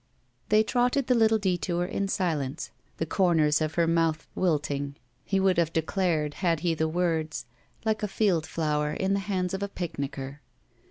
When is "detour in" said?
1.37-2.07